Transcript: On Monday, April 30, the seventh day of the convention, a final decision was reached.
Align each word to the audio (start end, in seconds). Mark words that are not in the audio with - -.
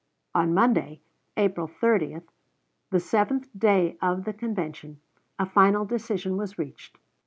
On 0.33 0.51
Monday, 0.51 0.99
April 1.37 1.67
30, 1.67 2.21
the 2.89 2.99
seventh 2.99 3.47
day 3.55 3.99
of 4.01 4.23
the 4.23 4.33
convention, 4.33 4.99
a 5.37 5.45
final 5.45 5.85
decision 5.85 6.37
was 6.37 6.57
reached. 6.57 6.97